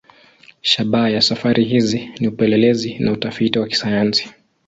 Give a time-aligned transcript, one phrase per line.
[0.61, 4.33] Shabaha ya safari hizi ni upelelezi na utafiti wa kisayansi.